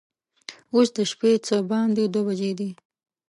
اوس 0.73 0.87
د 0.97 0.97
شپې 1.11 1.31
څه 1.45 1.55
باندې 1.71 2.03
دوه 2.13 2.23
بجې 2.27 2.51
دي. 2.59 2.69